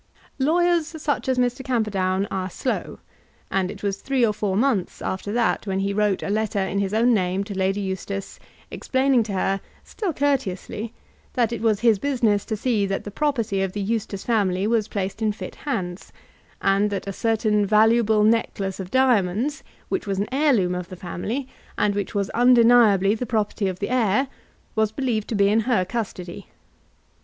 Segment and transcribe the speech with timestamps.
[0.39, 1.63] Lawyers such as Mr.
[1.63, 2.97] Camperdown are slow,
[3.51, 6.79] and it was three or four months after that when he wrote a letter in
[6.79, 8.39] his own name to Lady Eustace,
[8.71, 10.91] explaining to her, still courteously,
[11.33, 14.87] that it was his business to see that the property of the Eustace family was
[14.87, 16.11] placed in fit hands,
[16.63, 21.47] and that a certain valuable necklace of diamonds, which was an heirloom of the family,
[21.77, 24.29] and which was undeniably the property of the heir,
[24.73, 26.47] was believed to be in her custody.